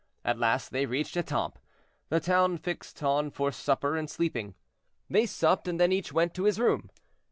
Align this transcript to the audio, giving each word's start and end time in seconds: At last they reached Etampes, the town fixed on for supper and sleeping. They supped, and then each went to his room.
At 0.25 0.39
last 0.39 0.71
they 0.71 0.87
reached 0.87 1.15
Etampes, 1.15 1.59
the 2.09 2.19
town 2.19 2.57
fixed 2.57 3.03
on 3.03 3.29
for 3.29 3.51
supper 3.51 3.95
and 3.95 4.09
sleeping. 4.09 4.55
They 5.11 5.27
supped, 5.27 5.67
and 5.67 5.79
then 5.79 5.91
each 5.91 6.11
went 6.11 6.33
to 6.33 6.45
his 6.45 6.59
room. 6.59 6.89